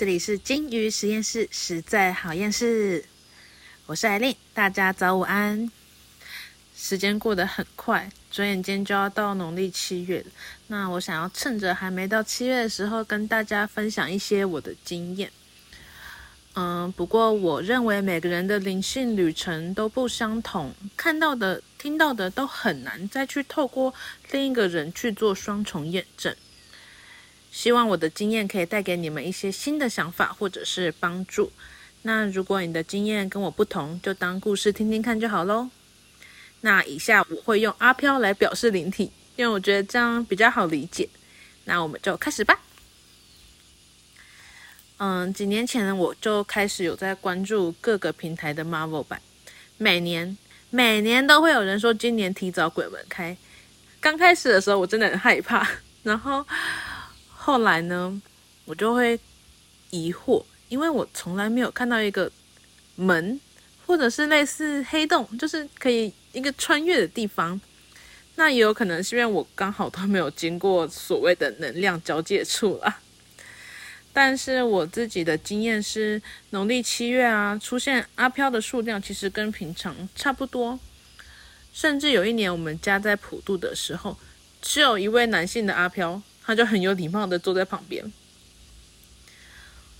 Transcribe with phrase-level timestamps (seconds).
[0.00, 3.04] 这里是金鱼实验室，实在好厌世。
[3.84, 5.70] 我是艾琳，大家早午安。
[6.74, 10.26] 时间过得很快，转眼间就要到农历七月了。
[10.68, 15.30] 那我想要趁着还没到七月的时候，跟大家分享一些我的经验。
[16.54, 23.92] 嗯，不过我认为每个人的灵性旅程都不相同，看到的、听到的都很难再去透过
[24.30, 26.34] 另一个人去做双重验证。
[27.50, 31.50] 希望我的经验可以带给你们一些新的想法或者是帮助。
[32.02, 35.68] 那如果你的经验跟我不同，就当故事听听看就好喽。
[36.62, 41.08] 那以下我会用阿飘来表示灵体，因为我觉得这样比较好理解。
[41.64, 42.58] 那我们就开始吧。
[44.98, 49.20] 嗯，几年前我就开始有在关注各个平台的 Marvel 版，
[49.78, 50.36] 每年
[50.68, 53.36] 每年都会有人说今年提早鬼门开。
[53.98, 55.66] 刚开始的时候我真的很害怕，
[56.02, 56.46] 然后
[57.42, 58.20] 后来呢，
[58.66, 59.18] 我就会
[59.88, 62.30] 疑惑，因为我从来没有看到一个
[62.96, 63.40] 门，
[63.86, 67.58] 或者是类似黑洞，就是可以一个穿越的地方。
[68.36, 73.00] 那也有可能是因为我刚好都没有经过所谓的能量交界处啦。
[74.12, 80.78] 但是我自己的经验是，农历七月啊，出现阿飘的数量其实跟平常差不多。
[81.72, 84.18] 甚至有一年我们家在普渡的时候，
[84.60, 86.20] 只有一位男性的阿飘，
[86.50, 88.12] 他就很有礼貌的坐在旁边。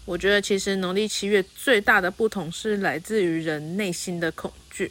[0.04, 4.90] 我觉得其实农历七月最大的不同是来自于人内心的恐惧，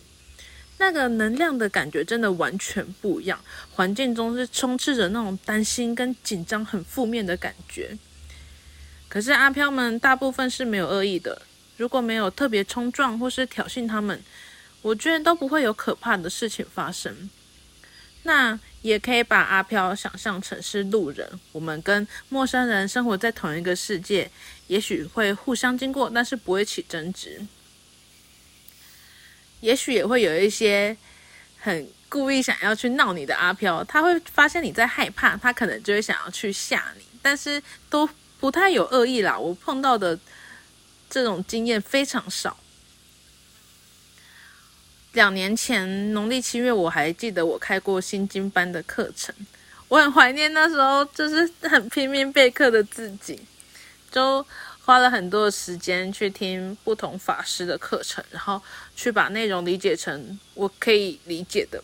[0.77, 3.37] 那个能量的感觉真的完全不一样。
[3.73, 7.97] 环境中是充斥着那种担心跟紧张、很负面的感觉。
[9.09, 11.41] 可是阿飘们大部分是没有恶意的，
[11.75, 14.23] 如果没有特别冲撞或是挑衅他们，
[14.81, 17.29] 我觉得都不会有可怕的事情发生。
[18.23, 24.29] 那也可以把阿飘想象成是路人，我们跟陌生人生活在同一个世界，
[24.67, 27.45] 也许会互相经过，但是不会起争执。
[29.61, 30.95] 也许也会有一些
[31.59, 38.09] 很故意想要去闹你的阿飘，他会发现你在害怕，他可能就会想要去吓你，但是都。
[38.41, 40.17] 不太有恶意啦，我碰到的
[41.09, 42.57] 这种经验非常少。
[45.13, 49.33] 两年前农历七月，我还记得我开过心经班的课程，
[49.87, 53.39] 我很怀念那时候就是很拼命备课的自己，
[54.11, 54.45] 就
[54.85, 58.61] 花了很多的时间去听不同法师的课程，然后
[58.95, 61.83] 去把内容理解成我可以理解的，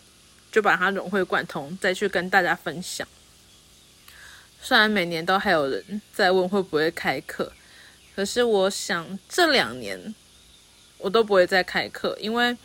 [0.52, 3.08] 就把它融会贯通，再去跟大家分享。
[4.62, 7.52] 虽然每年都还有人在问会不会开课，
[8.16, 10.14] 可是我想这两年
[11.00, 12.56] 我都不会再开课，因为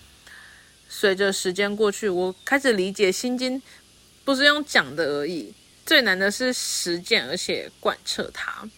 [0.92, 3.58] 随着时间过去，我开始理解《心经》
[4.24, 5.54] 不是用讲的而已，
[5.86, 8.68] 最难的是实践，而且贯彻它。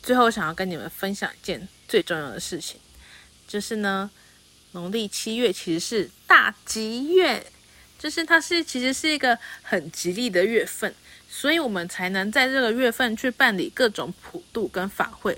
[0.00, 2.78] 最后，想要跟你们分享一件最重要的事情，
[3.48, 4.08] 就是呢，
[4.70, 7.44] 农历七月其实是大吉月，
[7.98, 10.94] 就是它是其实是一个很吉利的月份。
[11.28, 15.36] 所以我们才能在这个月份去办理各种普渡跟法会，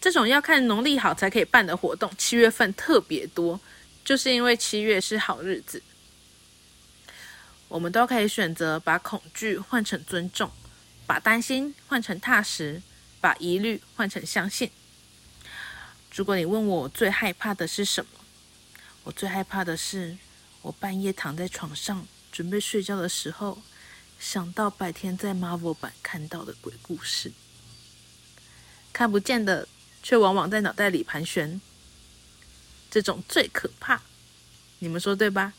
[0.00, 3.58] 这种要看农历好才可以办的活动，七月份特别多，
[4.04, 5.82] 就是因为七月是好日子。
[7.68, 10.50] 我们都可以选择把恐惧换成尊重，
[11.06, 12.82] 把担心换成踏实，
[13.20, 14.70] 把疑虑换成相信。
[16.14, 18.10] 如果你问我最害怕的是什么，
[19.04, 20.16] 我最害怕的是
[20.62, 23.62] 我半夜躺在床上准备睡觉的时候。
[24.20, 27.32] 想到白天在 Marvel 版看到的鬼故事，
[28.90, 29.68] 看不见的
[30.02, 31.60] 却往往在脑袋里盘旋，
[32.94, 34.00] 这种最可怕。
[34.78, 35.52] 你们说对吧？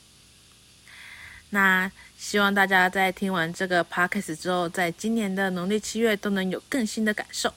[1.50, 7.54] 那希望大家在听完这个 Podcast 之后，在今年的农历七月都能有更新的感受。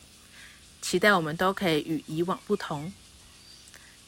[0.83, 2.93] 期待我们都可以与以往不同。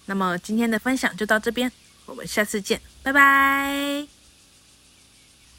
[0.07, 1.71] 那么今天的分享就到这边，
[2.07, 4.20] 我们下次见，拜拜。